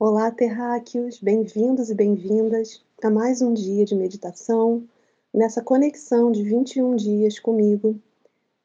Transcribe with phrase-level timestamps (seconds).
[0.00, 1.18] Olá, terráqueos!
[1.18, 4.86] Bem-vindos e bem-vindas a mais um dia de meditação,
[5.34, 8.00] nessa conexão de 21 dias comigo.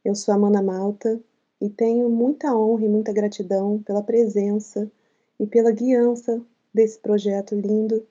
[0.06, 1.20] Eu sou a Mana Malta
[1.60, 4.92] e tenho muita honra e muita gratidão pela presença
[5.40, 6.40] e pela guiança
[6.72, 8.06] desse projeto lindo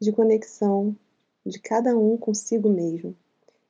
[0.00, 0.96] de conexão
[1.46, 3.14] de cada um consigo mesmo.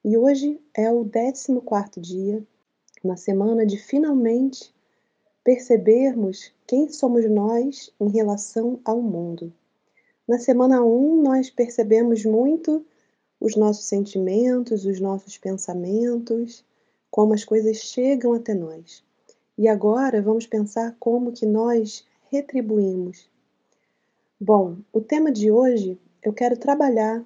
[0.02, 2.42] E hoje é o 14 dia,
[3.04, 4.72] na semana de finalmente
[5.48, 9.50] percebermos quem somos nós em relação ao mundo.
[10.28, 12.84] Na semana 1, nós percebemos muito
[13.40, 16.62] os nossos sentimentos, os nossos pensamentos,
[17.10, 19.02] como as coisas chegam até nós.
[19.56, 23.30] E agora vamos pensar como que nós retribuímos.
[24.38, 27.24] Bom, o tema de hoje eu quero trabalhar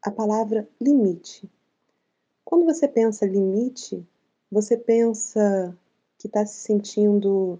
[0.00, 1.50] a palavra limite.
[2.44, 4.06] Quando você pensa limite,
[4.48, 5.76] você pensa
[6.20, 7.58] que está se sentindo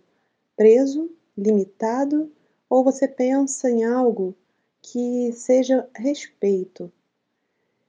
[0.55, 2.31] preso, limitado,
[2.69, 4.37] ou você pensa em algo
[4.83, 6.93] que seja respeito.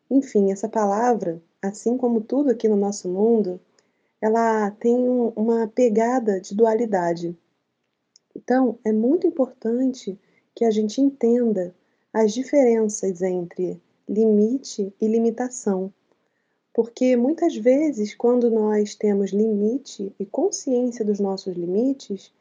[0.09, 3.59] Enfim, essa palavra, assim como tudo aqui no nosso mundo,
[4.21, 7.37] ela tem um, uma pegada de dualidade.
[8.33, 10.17] Então, é muito importante
[10.55, 11.75] que a gente entenda
[12.13, 15.93] as diferenças entre limite e limitação.
[16.73, 22.31] Porque muitas vezes, quando nós temos limite e consciência dos nossos limites,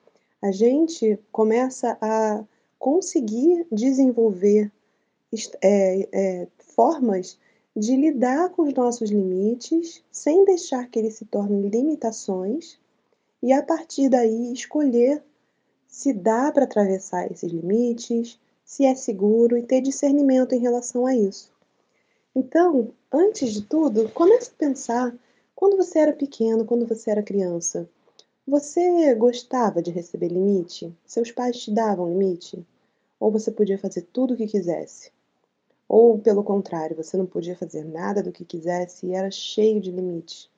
[0.40, 2.44] a gente começa a
[2.78, 4.70] conseguir desenvolver
[5.62, 7.38] é, é, formas
[7.76, 12.78] de lidar com os nossos limites sem deixar que eles se tornem limitações
[13.42, 15.22] e a partir daí escolher
[15.86, 21.14] se dá para atravessar esses limites, se é seguro e ter discernimento em relação a
[21.14, 21.52] isso.
[22.34, 25.14] Então, antes de tudo, comece a pensar
[25.54, 27.88] quando você era pequeno, quando você era criança.
[28.46, 30.94] Você gostava de receber limite?
[31.04, 32.64] Seus pais te davam limite?
[33.18, 35.12] Ou você podia fazer tudo o que quisesse?
[35.88, 39.90] Ou, pelo contrário, você não podia fazer nada do que quisesse e era cheio de
[39.90, 40.48] limites?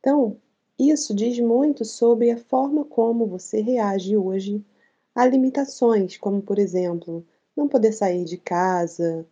[0.00, 0.36] Então,
[0.78, 4.64] isso diz muito sobre a forma como você reage hoje
[5.14, 7.24] a limitações, como, por exemplo,
[7.56, 9.24] não poder sair de casa,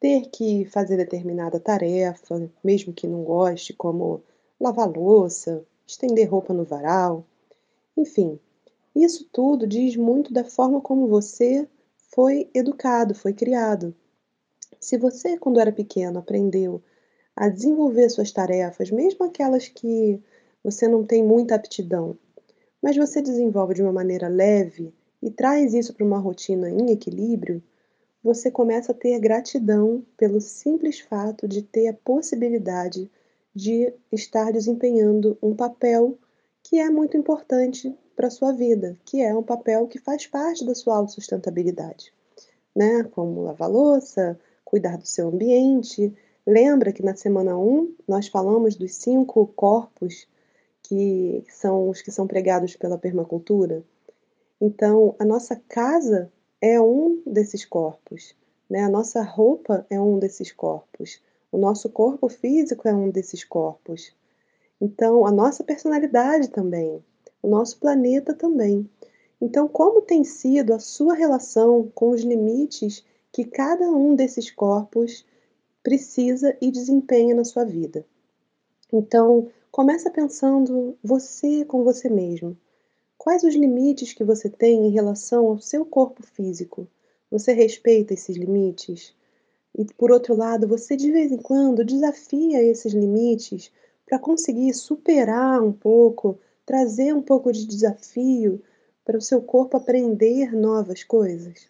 [0.00, 4.22] ter que fazer determinada tarefa, mesmo que não goste, como
[4.60, 7.24] lavar louça, estender roupa no varal,
[7.96, 8.38] enfim,
[8.94, 11.68] isso tudo diz muito da forma como você
[12.14, 13.94] foi educado, foi criado.
[14.80, 16.82] Se você, quando era pequeno, aprendeu
[17.34, 20.20] a desenvolver suas tarefas, mesmo aquelas que
[20.62, 22.18] você não tem muita aptidão,
[22.82, 24.92] mas você desenvolve de uma maneira leve
[25.22, 27.62] e traz isso para uma rotina em equilíbrio,
[28.22, 33.10] você começa a ter gratidão pelo simples fato de ter a possibilidade
[33.54, 36.18] de estar desempenhando um papel
[36.62, 40.64] que é muito importante para a sua vida, que é um papel que faz parte
[40.66, 42.12] da sua autossustentabilidade,
[42.74, 43.04] né?
[43.04, 46.12] Como lavar louça, cuidar do seu ambiente.
[46.46, 50.26] Lembra que na semana 1 nós falamos dos cinco corpos
[50.82, 53.84] que são os que são pregados pela permacultura?
[54.60, 56.30] Então, a nossa casa
[56.60, 58.34] é um desses corpos,
[58.68, 58.82] né?
[58.82, 61.20] A nossa roupa é um desses corpos,
[61.50, 64.12] o nosso corpo físico é um desses corpos.
[64.80, 67.02] Então, a nossa personalidade também,
[67.42, 68.88] o nosso planeta também.
[69.40, 75.24] Então, como tem sido a sua relação com os limites que cada um desses corpos
[75.82, 78.04] precisa e desempenha na sua vida?
[78.92, 82.56] Então, começa pensando você com você mesmo.
[83.18, 86.86] Quais os limites que você tem em relação ao seu corpo físico?
[87.28, 89.12] Você respeita esses limites?
[89.76, 93.72] E por outro lado, você de vez em quando desafia esses limites
[94.06, 98.62] para conseguir superar um pouco, trazer um pouco de desafio
[99.04, 101.66] para o seu corpo aprender novas coisas?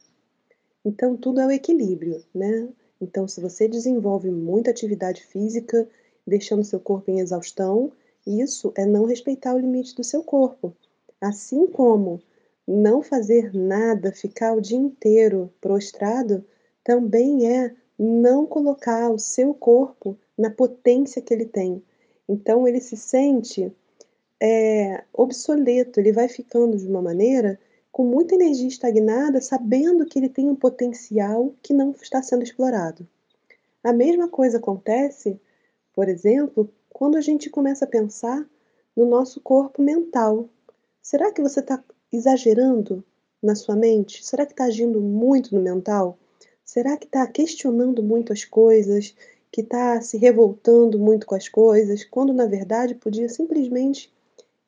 [0.84, 2.69] Então, tudo é o equilíbrio, né?
[3.00, 5.88] Então, se você desenvolve muita atividade física,
[6.26, 7.91] deixando seu corpo em exaustão,
[8.26, 10.76] isso é não respeitar o limite do seu corpo.
[11.20, 12.20] Assim como
[12.66, 16.44] não fazer nada, ficar o dia inteiro prostrado,
[16.84, 21.82] também é não colocar o seu corpo na potência que ele tem.
[22.28, 23.72] Então ele se sente
[24.40, 27.58] é, obsoleto, ele vai ficando de uma maneira
[27.90, 33.08] com muita energia estagnada, sabendo que ele tem um potencial que não está sendo explorado.
[33.82, 35.40] A mesma coisa acontece,
[35.93, 38.46] por exemplo, quando a gente começa a pensar
[38.94, 40.48] no nosso corpo mental.
[41.02, 43.04] Será que você está exagerando
[43.42, 44.24] na sua mente?
[44.24, 46.18] Será que está agindo muito no mental?
[46.64, 49.14] Será que está questionando muito as coisas,
[49.50, 54.12] que está se revoltando muito com as coisas, quando na verdade podia simplesmente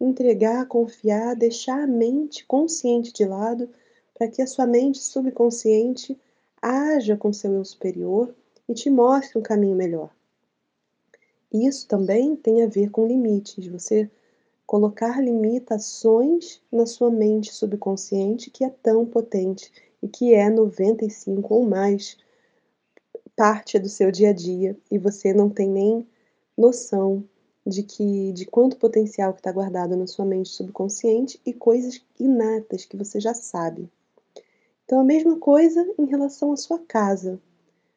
[0.01, 3.69] entregar, confiar, deixar a mente consciente de lado
[4.15, 6.19] para que a sua mente subconsciente
[6.61, 8.35] haja com seu eu superior
[8.69, 10.11] e te mostre um caminho melhor.
[11.53, 14.09] Isso também tem a ver com limites, você
[14.71, 19.69] colocar limitações na sua mente subconsciente que é tão potente
[20.01, 22.17] e que é 95 ou mais
[23.35, 26.07] parte do seu dia a dia e você não tem nem
[26.57, 27.25] noção
[27.67, 32.85] de que de quanto potencial que está guardado na sua mente subconsciente e coisas inatas
[32.85, 33.91] que você já sabe.
[34.85, 37.41] Então a mesma coisa em relação à sua casa.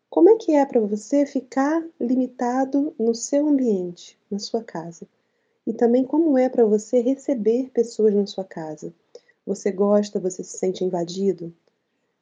[0.10, 5.08] Como é que é para você ficar limitado no seu ambiente, na sua casa?
[5.66, 8.94] E também como é para você receber pessoas na sua casa?
[9.46, 11.54] Você gosta, você se sente invadido?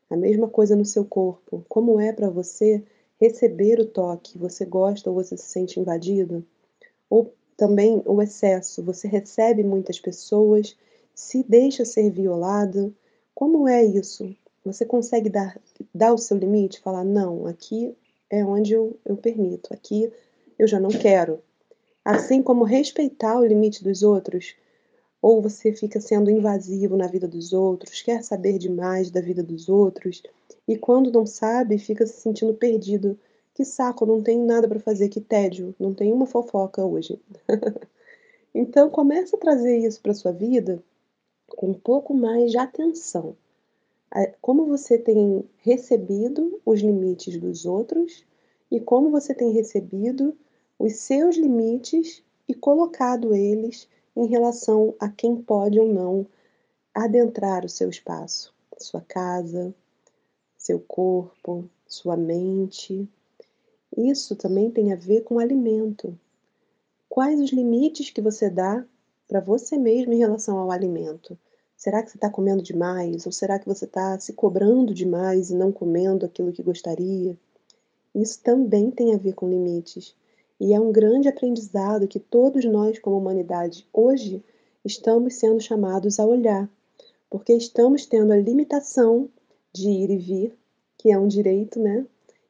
[0.10, 1.66] A mesma coisa no seu corpo.
[1.68, 2.84] Como é para você
[3.20, 4.38] receber o toque?
[4.38, 6.46] Você gosta ou você se sente invadido?
[7.10, 10.76] Ou também o excesso, você recebe muitas pessoas,
[11.14, 12.94] se deixa ser violado?
[13.36, 14.36] Como é isso?
[14.66, 15.60] Você consegue dar,
[15.94, 16.80] dar o seu limite?
[16.80, 17.96] Falar, não, aqui
[18.30, 20.12] é onde eu, eu permito, aqui
[20.58, 21.40] eu já não quero.
[22.04, 24.56] Assim como respeitar o limite dos outros,
[25.22, 29.70] ou você fica sendo invasivo na vida dos outros, quer saber demais da vida dos
[29.70, 30.24] outros,
[30.68, 33.18] e quando não sabe, fica se sentindo perdido.
[33.54, 37.20] Que saco, não tenho nada para fazer, que tédio, não tem uma fofoca hoje.
[38.56, 40.82] então começa a trazer isso para sua vida
[41.48, 43.36] com um pouco mais de atenção
[44.42, 48.26] como você tem recebido os limites dos outros
[48.70, 50.36] e como você tem recebido
[50.82, 56.26] os seus limites e colocado eles em relação a quem pode ou não
[56.92, 59.76] adentrar o seu espaço, sua casa,
[60.58, 63.08] seu corpo, sua mente.
[63.96, 66.18] Isso também tem a ver com alimento.
[67.08, 68.84] Quais os limites que você dá
[69.28, 71.38] para você mesmo em relação ao alimento?
[71.78, 73.28] Será que você está comendo demais?
[73.28, 77.38] Ou será que você está se cobrando demais e não comendo aquilo que gostaria?
[78.16, 80.16] Isso também tem a ver com limites.
[80.64, 84.44] E é um grande aprendizado que todos nós, como humanidade, hoje
[84.86, 86.70] estamos sendo chamados a olhar,
[87.32, 89.28] porque estamos tendo a limitação
[89.74, 90.56] de ir e vir,
[91.00, 92.06] que é um direito, né?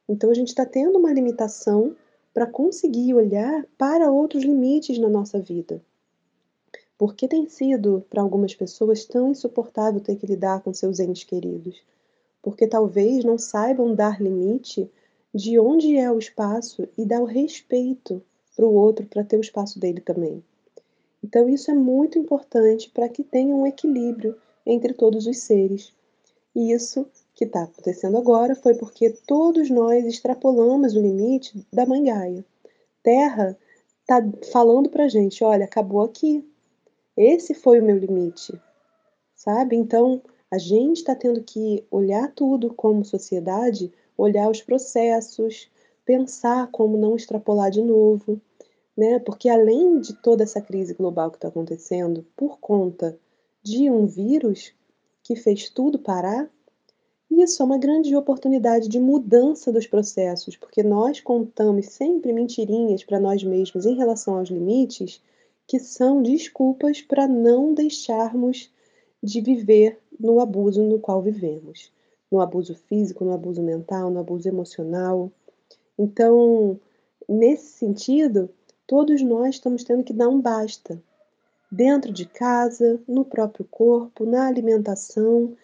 [0.06, 1.96] Então a gente está tendo uma limitação
[2.34, 5.80] para conseguir olhar para outros limites na nossa vida.
[6.98, 11.24] Por que tem sido, para algumas pessoas, tão insuportável ter que lidar com seus entes
[11.24, 11.80] queridos?
[12.42, 14.90] Porque talvez não saibam dar limite
[15.34, 18.22] de onde é o espaço e dar o respeito
[18.54, 20.42] para o outro para ter o espaço dele também.
[21.24, 24.36] Então, isso é muito importante para que tenha um equilíbrio
[24.66, 25.92] entre todos os seres.
[26.54, 32.04] E isso que está acontecendo agora foi porque todos nós extrapolamos o limite da Mãe
[32.04, 32.44] Gaia.
[33.02, 33.56] Terra
[34.00, 36.46] está falando para gente: olha, acabou aqui,
[37.16, 38.60] esse foi o meu limite,
[39.34, 39.76] sabe?
[39.76, 40.20] Então,
[40.50, 45.70] a gente está tendo que olhar tudo como sociedade, olhar os processos,
[46.04, 48.40] pensar como não extrapolar de novo,
[48.96, 49.18] né?
[49.18, 53.18] Porque além de toda essa crise global que está acontecendo por conta
[53.62, 54.72] de um vírus
[55.22, 56.50] que fez tudo parar,
[57.30, 63.18] isso é uma grande oportunidade de mudança dos processos, porque nós contamos sempre mentirinhas para
[63.18, 65.22] nós mesmos em relação aos limites
[65.66, 68.70] que são desculpas para não deixarmos
[69.22, 71.90] de viver no abuso no qual vivemos,
[72.32, 75.30] no abuso físico, no abuso mental, no abuso emocional.
[75.98, 76.80] Então,
[77.28, 78.48] nesse sentido,
[78.86, 81.00] todos nós estamos tendo que dar um basta.
[81.70, 85.54] Dentro de casa, no próprio corpo, na alimentação,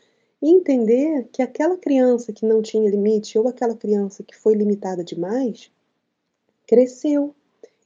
[0.43, 5.03] e entender que aquela criança que não tinha limite ou aquela criança que foi limitada
[5.03, 5.71] demais
[6.67, 7.35] cresceu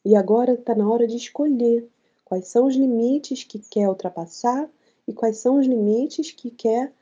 [0.05, 1.89] e agora está na hora de escolher
[2.25, 4.69] quais são os limites que quer ultrapassar
[5.07, 6.93] e quais são os limites que quer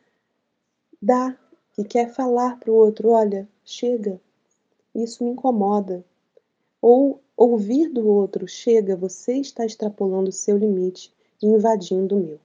[1.00, 1.39] dar,
[1.80, 4.20] que quer falar para o outro: olha, chega,
[4.94, 6.04] isso me incomoda.
[6.80, 12.40] Ou ouvir do outro: chega, você está extrapolando o seu limite e invadindo o meu.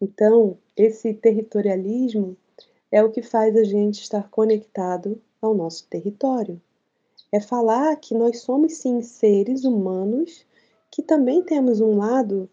[0.00, 2.36] Então, esse territorialismo
[2.90, 6.60] é o que faz a gente estar conectado ao nosso território.
[7.30, 10.44] É falar que nós somos sim seres humanos
[10.90, 12.50] que também temos um lado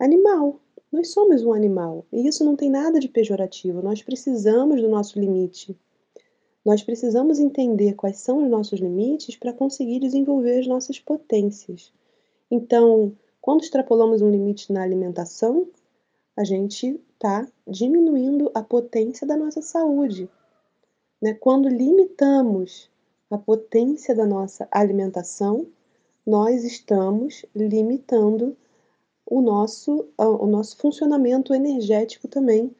[0.00, 0.58] animal.
[0.94, 3.82] Nós somos um animal e isso não tem nada de pejorativo.
[3.82, 5.76] Nós precisamos do nosso limite.
[6.64, 11.92] Nós precisamos entender quais são os nossos limites para conseguir desenvolver as nossas potências.
[12.48, 15.66] Então, quando extrapolamos um limite na alimentação,
[16.36, 20.30] a gente está diminuindo a potência da nossa saúde.
[21.20, 21.34] Né?
[21.34, 22.88] Quando limitamos
[23.28, 25.66] a potência da nossa alimentação,
[26.24, 28.56] nós estamos limitando
[29.26, 32.74] o nosso, o nosso funcionamento energético também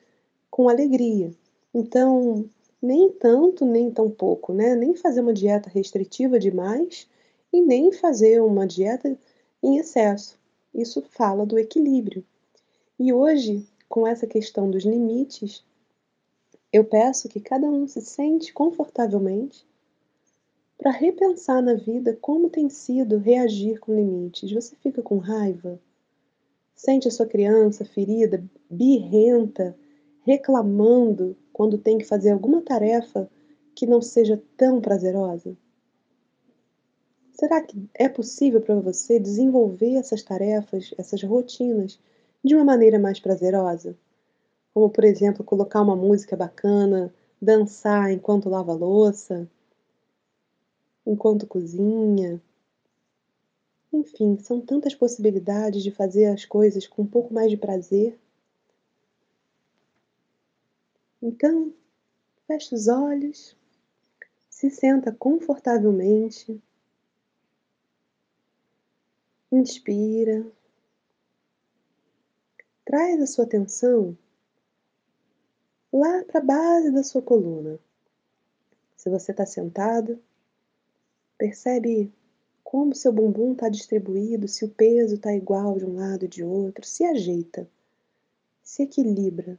[0.50, 1.32] com alegria.
[1.72, 2.48] Então,
[2.80, 7.08] nem tanto, nem tão pouco, né, nem fazer uma dieta restritiva demais
[7.52, 9.18] e nem fazer uma dieta
[9.62, 10.38] em excesso.
[10.74, 12.24] Isso fala do equilíbrio.
[12.98, 15.64] E hoje, com essa questão dos limites,
[16.72, 19.64] eu peço que cada um se sente confortavelmente
[20.76, 24.52] para repensar na vida como tem sido reagir com limites.
[24.52, 25.80] Você fica com raiva?
[26.74, 29.76] Sente a sua criança ferida, birrenta,
[30.22, 33.30] reclamando quando tem que fazer alguma tarefa
[33.74, 35.56] que não seja tão prazerosa?
[37.32, 41.98] Será que é possível para você desenvolver essas tarefas, essas rotinas,
[42.42, 43.96] de uma maneira mais prazerosa?
[44.72, 49.48] Como, por exemplo, colocar uma música bacana, dançar enquanto lava louça,
[51.06, 52.40] enquanto cozinha.
[53.94, 58.18] Enfim, são tantas possibilidades de fazer as coisas com um pouco mais de prazer.
[61.22, 61.72] Então,
[62.44, 63.56] feche os olhos,
[64.50, 66.60] se senta confortavelmente,
[69.52, 70.44] inspira,
[72.84, 74.18] traz a sua atenção
[75.92, 77.78] lá para a base da sua coluna.
[78.96, 80.20] Se você está sentado,
[81.38, 82.12] percebe
[82.74, 86.42] como seu bumbum está distribuído, se o peso está igual de um lado e de
[86.42, 87.70] outro, se ajeita,
[88.64, 89.56] se equilibra.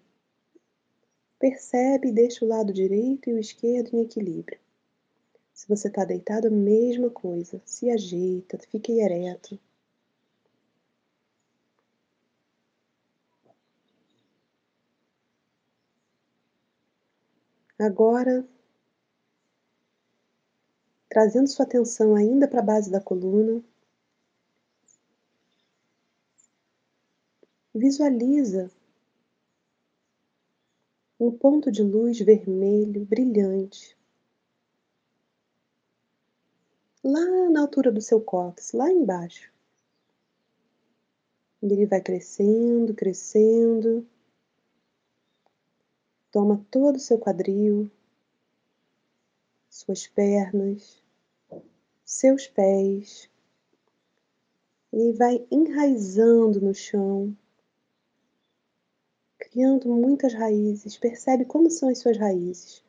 [1.40, 4.60] Percebe e deixa o lado direito e o esquerdo em equilíbrio.
[5.54, 7.62] Se você está deitado, a mesma coisa.
[7.64, 9.58] Se ajeita, fica ereto.
[17.80, 18.46] Agora,
[21.16, 23.64] trazendo sua atenção ainda para a base da coluna,
[27.74, 28.70] visualiza
[31.18, 33.98] um ponto de luz vermelho brilhante
[37.02, 39.50] lá na altura do seu cóccix, lá embaixo.
[41.64, 44.06] E ele vai crescendo, crescendo,
[46.30, 47.90] toma todo o seu quadril,
[49.70, 51.05] suas pernas,
[52.06, 53.30] seus pés,
[54.94, 57.36] e vai enraizando no chão,
[59.38, 60.98] criando muitas raízes.
[60.98, 62.84] Percebe como são as suas raízes.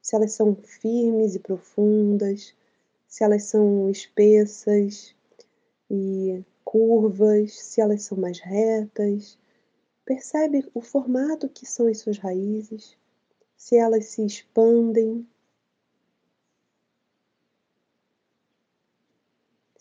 [0.00, 2.54] Se elas são firmes e profundas,
[3.06, 5.14] se elas são espessas
[5.90, 9.38] e curvas, se elas são mais retas.
[10.04, 12.96] Percebe o formato que são as suas raízes,
[13.56, 15.26] se elas se expandem.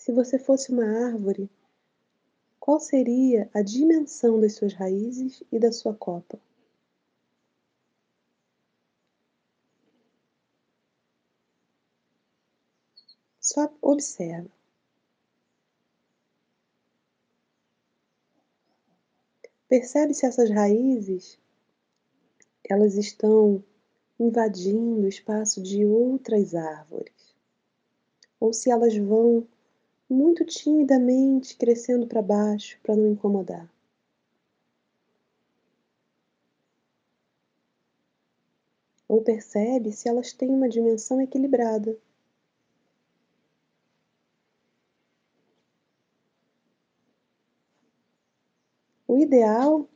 [0.04, 1.50] Se você fosse uma árvore,
[2.60, 6.38] qual seria a dimensão das suas raízes e da sua copa?
[13.40, 14.52] Só observa.
[19.70, 21.40] Percebe se essas raízes
[22.70, 23.64] elas estão
[24.20, 27.34] invadindo o espaço de outras árvores,
[28.38, 29.48] ou se elas vão
[30.10, 33.72] muito timidamente crescendo para baixo para não incomodar.
[39.08, 41.98] Ou percebe se elas têm uma dimensão equilibrada.
[49.08, 49.88] O ideal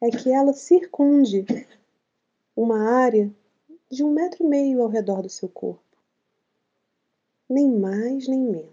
[0.00, 1.46] é que ela circunde
[2.54, 3.32] uma área
[3.90, 5.96] de um metro e meio ao redor do seu corpo,
[7.48, 8.71] nem mais nem menos.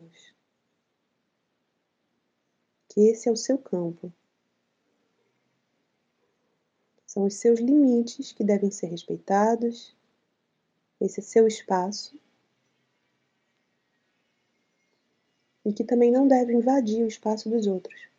[3.02, 4.12] Esse é o seu campo.
[7.06, 9.96] São os seus limites que devem ser respeitados,
[11.00, 12.20] esse é seu espaço,
[15.64, 18.10] e que também não deve invadir o espaço dos outros.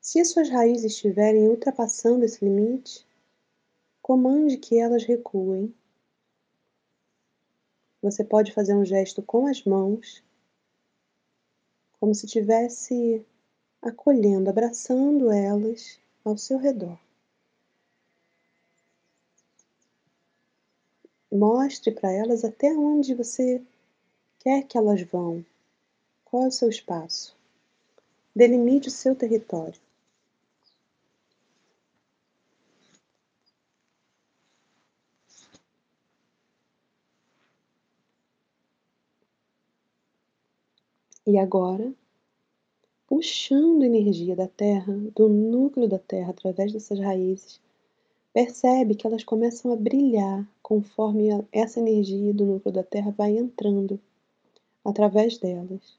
[0.00, 3.06] Se as suas raízes estiverem ultrapassando esse limite,
[4.02, 5.72] comande que elas recuem.
[8.04, 10.22] Você pode fazer um gesto com as mãos,
[11.98, 13.24] como se estivesse
[13.80, 16.98] acolhendo, abraçando elas ao seu redor.
[21.32, 23.62] Mostre para elas até onde você
[24.38, 25.42] quer que elas vão,
[26.26, 27.34] qual é o seu espaço.
[28.36, 29.80] Delimite o seu território.
[41.26, 41.90] E agora,
[43.06, 47.58] puxando energia da terra, do núcleo da terra, através dessas raízes,
[48.30, 53.98] percebe que elas começam a brilhar conforme essa energia do núcleo da terra vai entrando
[54.84, 55.96] através delas.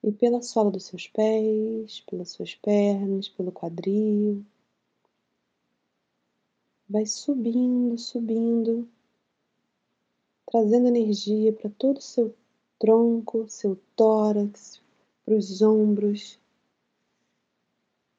[0.00, 4.44] E pela sola dos seus pés, pelas suas pernas, pelo quadril.
[6.88, 8.88] Vai subindo, subindo,
[10.46, 12.32] trazendo energia para todo o seu
[12.82, 14.82] tronco, seu tórax,
[15.24, 16.36] para os ombros.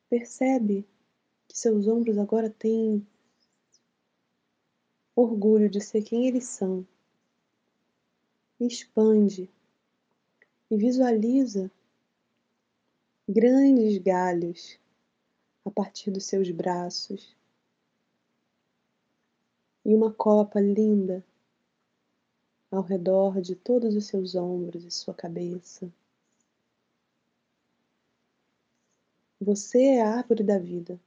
[0.09, 0.87] Percebe
[1.49, 3.05] que seus ombros agora têm
[5.13, 6.87] orgulho de ser quem eles são.
[8.57, 9.49] Expande
[10.71, 11.69] e visualiza
[13.27, 14.79] grandes galhos
[15.65, 17.35] a partir dos seus braços
[19.83, 21.21] e uma copa linda
[22.73, 25.93] ao redor de todos os seus ombros e sua cabeça.
[29.39, 30.99] Você é a árvore da vida.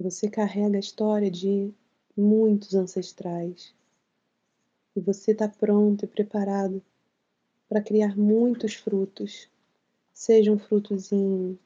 [0.00, 1.72] Você carrega a história de
[2.16, 3.72] muitos ancestrais
[4.96, 6.82] e você está pronto e preparado
[7.68, 9.48] para criar muitos frutos,
[10.12, 11.56] sejam frutos em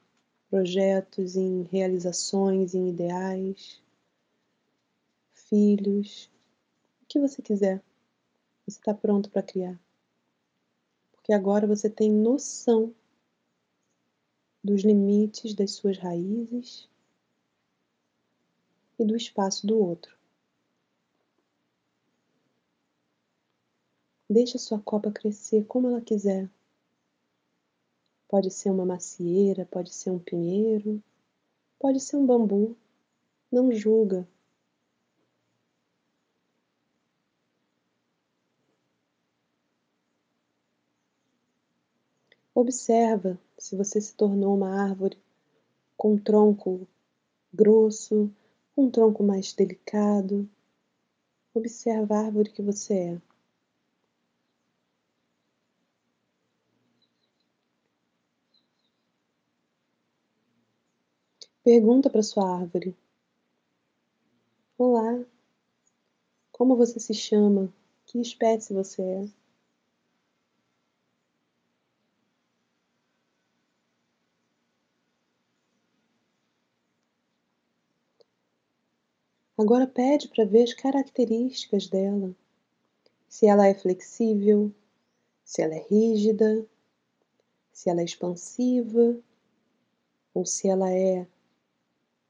[0.50, 3.80] projetos, em realizações, em ideais,
[5.48, 6.30] filhos,
[7.02, 7.82] o que você quiser,
[8.66, 9.78] você está pronto para criar
[11.28, 12.94] porque agora você tem noção
[14.64, 16.88] dos limites das suas raízes
[18.98, 20.16] e do espaço do outro.
[24.30, 26.48] Deixe a sua copa crescer como ela quiser.
[28.26, 31.02] Pode ser uma macieira, pode ser um pinheiro,
[31.78, 32.74] pode ser um bambu.
[33.52, 34.26] Não julga.
[42.60, 45.16] Observa se você se tornou uma árvore
[45.96, 46.88] com tronco
[47.54, 48.34] grosso,
[48.76, 50.50] um tronco mais delicado.
[51.54, 53.22] Observa a árvore que você é.
[61.62, 62.96] Pergunta para sua árvore:
[64.76, 65.24] Olá,
[66.50, 67.72] como você se chama?
[68.04, 69.37] Que espécie você é?
[79.58, 82.32] Agora pede para ver as características dela.
[83.28, 84.72] Se ela é flexível,
[85.44, 86.64] se ela é rígida,
[87.72, 89.18] se ela é expansiva,
[90.32, 91.26] ou se ela é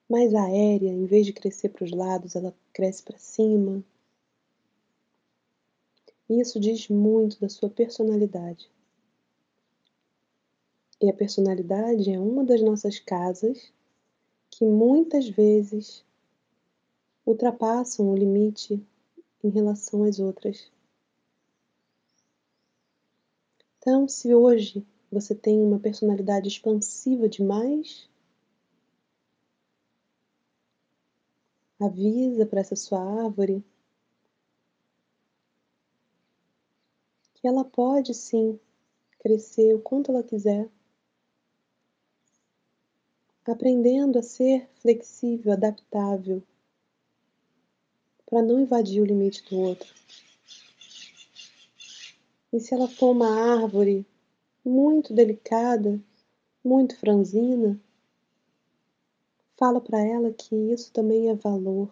[0.08, 3.84] mais aérea, em vez de crescer para os lados, ela cresce para cima.
[6.30, 8.70] Isso diz muito da sua personalidade.
[10.98, 13.70] E a personalidade é uma das nossas casas
[14.50, 16.07] que muitas vezes
[17.28, 18.82] ultrapassam o limite
[19.44, 20.72] em relação às outras.
[23.76, 28.08] Então, se hoje você tem uma personalidade expansiva demais,
[31.78, 33.62] avisa para essa sua árvore
[37.34, 38.58] que ela pode sim
[39.18, 40.66] crescer o quanto ela quiser,
[43.46, 46.42] aprendendo a ser flexível, adaptável
[48.28, 49.88] para não invadir o limite do outro.
[52.52, 54.06] E se ela for uma árvore
[54.62, 55.98] muito delicada,
[56.62, 57.80] muito franzina,
[59.56, 61.90] fala para ela que isso também é valor,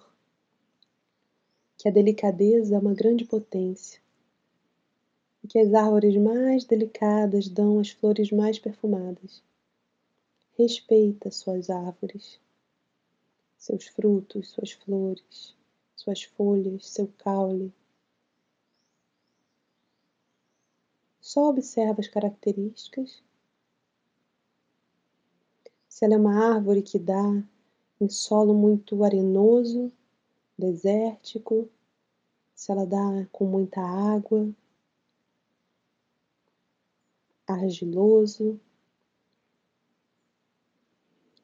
[1.78, 3.98] que a delicadeza é uma grande potência
[5.42, 9.42] e que as árvores mais delicadas dão as flores mais perfumadas.
[10.58, 12.38] Respeita suas árvores,
[13.56, 15.56] seus frutos, suas flores
[15.96, 17.72] suas folhas, seu caule.
[21.20, 23.20] Só observa as características.
[25.88, 27.42] Se ela é uma árvore que dá
[28.00, 29.90] em solo muito arenoso,
[30.56, 31.68] desértico,
[32.54, 34.48] se ela dá com muita água,
[37.46, 38.60] argiloso.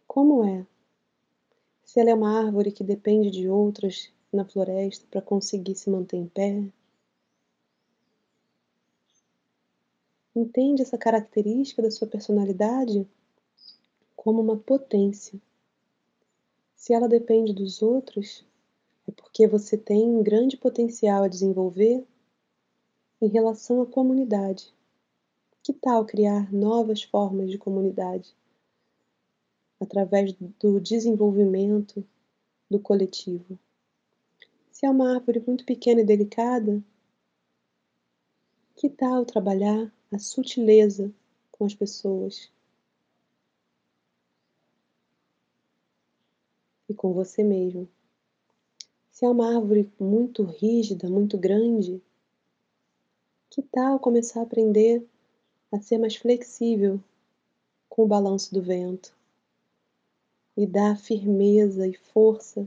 [0.07, 0.67] Como é?
[1.85, 6.17] Se ela é uma árvore que depende de outras na floresta para conseguir se manter
[6.17, 6.65] em pé.
[10.35, 13.07] Entende essa característica da sua personalidade
[14.17, 15.39] como uma potência.
[16.75, 18.45] Se ela depende dos outros,
[19.07, 22.05] é porque você tem um grande potencial a desenvolver
[23.21, 24.73] em relação à comunidade.
[25.63, 28.35] Que tal criar novas formas de comunidade
[29.79, 32.05] através do desenvolvimento
[32.71, 33.59] do coletivo?
[34.73, 36.83] Se é uma árvore muito pequena e delicada,
[38.75, 41.13] que tal trabalhar a sutileza
[41.51, 42.51] com as pessoas?
[46.89, 47.87] E com você mesmo.
[49.11, 52.03] Se é uma árvore muito rígida, muito grande,
[53.51, 55.07] que tal começar a aprender
[55.71, 56.99] a ser mais flexível
[57.91, 59.15] com o balanço do vento
[60.57, 62.67] e dar firmeza e força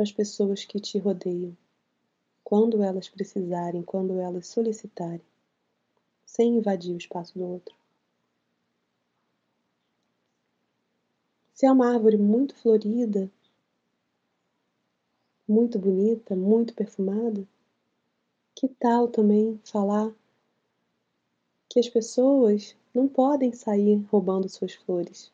[0.00, 1.54] para as pessoas que te rodeiam,
[2.42, 5.20] quando elas precisarem, quando elas solicitarem,
[6.24, 7.76] sem invadir o espaço do outro.
[11.52, 13.30] Se é uma árvore muito florida,
[15.46, 17.46] muito bonita, muito perfumada,
[18.54, 20.10] que tal também falar
[21.68, 25.30] que as pessoas não podem sair roubando suas flores,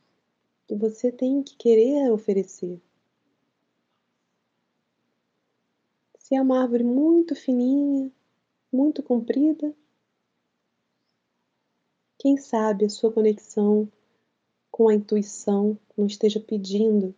[0.67, 2.81] que você tem que querer oferecer.
[6.27, 8.11] Se é uma árvore muito fininha,
[8.73, 9.73] muito comprida,
[12.19, 13.89] quem sabe a sua conexão
[14.69, 17.15] com a intuição não esteja pedindo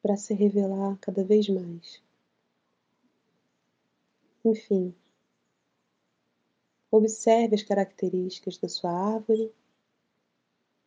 [0.00, 2.00] para se revelar cada vez mais.
[4.44, 4.94] Enfim,
[6.88, 9.52] Observe as características da sua árvore,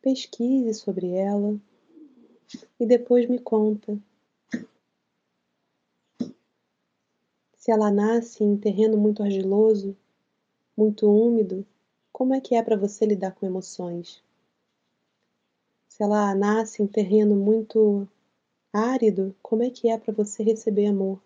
[0.00, 1.60] pesquise sobre ela
[2.80, 3.98] e depois me conta.
[7.64, 9.96] Se ela nasce em terreno muito argiloso,
[10.76, 11.66] muito úmido,
[12.12, 14.22] como é que é para você lidar com emoções?
[15.88, 18.06] Se ela nasce em terreno muito
[18.70, 21.18] árido, como é que é para você receber amor?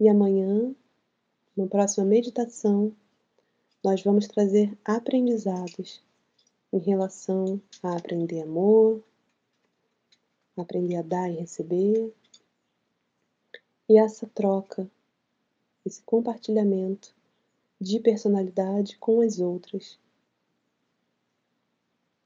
[0.00, 0.74] E amanhã
[1.54, 2.90] na próxima meditação,
[3.84, 6.02] nós vamos trazer aprendizados
[6.72, 9.04] em relação a aprender amor,
[10.56, 12.14] aprender a dar e receber,
[13.88, 14.90] e essa troca,
[15.84, 17.14] esse compartilhamento
[17.80, 19.98] de personalidade com as outras.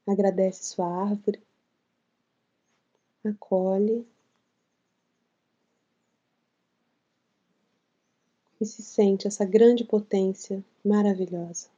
[0.07, 1.41] Agradece sua árvore,
[3.23, 4.05] acolhe
[8.59, 11.69] e se sente essa grande potência maravilhosa.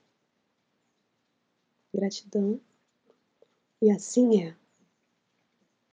[1.93, 2.59] Gratidão.
[3.81, 4.62] E assim é.